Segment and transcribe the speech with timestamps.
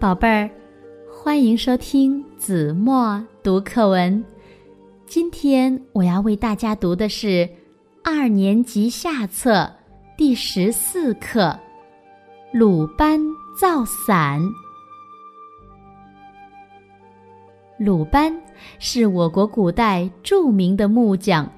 [0.00, 0.48] 宝贝儿，
[1.10, 4.24] 欢迎收听子墨读课文。
[5.06, 7.48] 今天我要为大家读的是
[8.04, 9.68] 二年级下册
[10.16, 11.46] 第十四课
[12.56, 13.20] 《鲁班
[13.60, 14.40] 造伞》。
[17.76, 18.32] 鲁班
[18.78, 21.50] 是我国古代著名的木匠，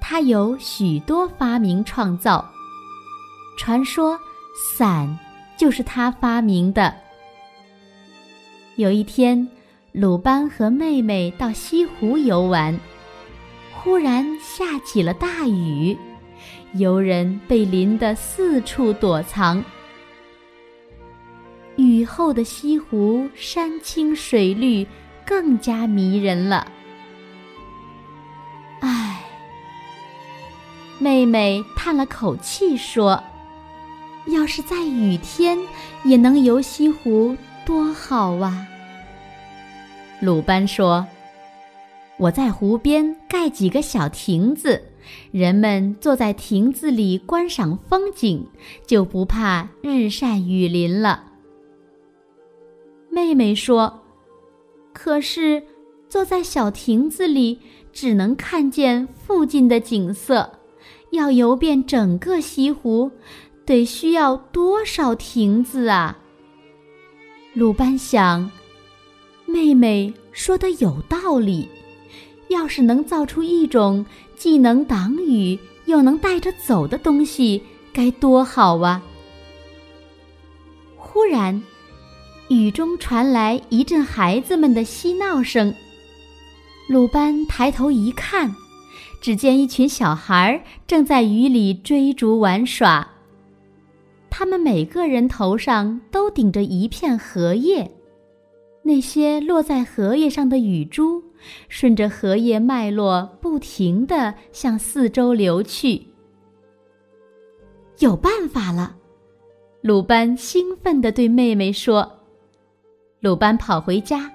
[0.00, 2.42] 他有许多发明创造。
[3.58, 4.18] 传说
[4.74, 5.18] 伞
[5.58, 6.94] 就是他发明的。
[8.78, 9.48] 有一天，
[9.90, 12.78] 鲁班和妹妹到西湖游玩，
[13.74, 15.98] 忽然下起了大雨，
[16.74, 19.64] 游人被淋得四处躲藏。
[21.74, 24.86] 雨后的西湖山清水绿，
[25.26, 26.64] 更加迷人了。
[28.78, 29.24] 唉，
[31.00, 33.20] 妹妹叹了口气说
[34.26, 35.58] ：“要是在雨天
[36.04, 37.36] 也能游西湖。”
[37.66, 38.66] 多好啊！
[40.20, 41.06] 鲁班说
[42.18, 44.82] ：“我在湖边盖几个小亭子，
[45.30, 48.44] 人们坐在亭子里观赏风景，
[48.84, 51.24] 就不怕日晒雨淋了。”
[53.10, 54.02] 妹妹说
[54.92, 55.62] ：“可是
[56.08, 57.60] 坐在小亭子里，
[57.92, 60.58] 只能看见附近的景色，
[61.12, 63.12] 要游遍整个西湖，
[63.64, 66.18] 得需要多少亭子啊？”
[67.54, 68.50] 鲁班想，
[69.48, 71.68] 妹妹说的有道理。
[72.48, 79.02] 要是能造出一种既能挡雨又能带着走的东西，该多好啊！
[80.96, 81.62] 忽然，
[82.48, 85.74] 雨中传来一阵孩子们的嬉闹声。
[86.88, 88.54] 鲁班抬头一看，
[89.20, 93.06] 只见一群小孩正在雨里追逐玩耍。
[94.30, 97.90] 他们每个人头上都顶着一片荷叶，
[98.88, 101.22] 那些落在荷叶上的雨珠，
[101.68, 106.06] 顺着荷叶脉络不停地向四周流去。
[107.98, 108.96] 有办法了，
[109.82, 112.10] 鲁班兴奋地对妹妹说。
[113.20, 114.32] 鲁班跑回家，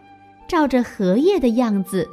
[0.47, 2.07] 照着荷叶的样子，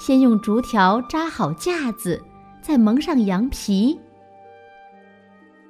[0.00, 2.20] 先用竹条扎好架子，
[2.60, 3.96] 再蒙上羊皮。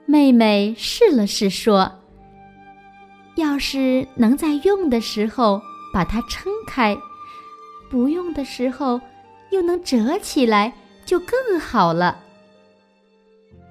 [0.06, 1.92] 妹妹试了试，说
[3.36, 5.60] ：“要是能在用的时候
[5.94, 6.98] 把它撑开，
[7.88, 9.00] 不用的时候
[9.50, 10.72] 又能折起来，
[11.06, 12.18] 就更好了。”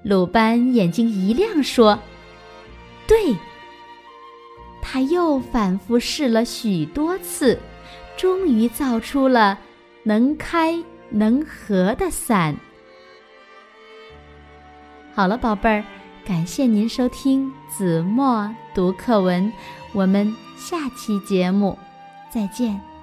[0.02, 1.98] 鲁班眼睛一亮，说
[3.06, 3.36] ：“对。”
[4.80, 7.58] 他又反复试了许多次，
[8.16, 9.58] 终于造出了
[10.02, 12.56] 能开能合的伞。
[15.14, 15.84] 好了，宝贝儿。
[16.26, 19.52] 感谢您收听子墨读课文，
[19.92, 21.78] 我们下期节目
[22.34, 22.93] 再见。